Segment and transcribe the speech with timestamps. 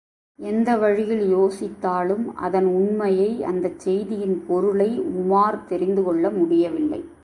[0.39, 7.19] எந்த வழியில் யோசித்தாலும், அதன் உண்மையை, அந்தச் செய்தியின் பொருளை உமார் தெரிந்து கொள்ள முடியவில்லை.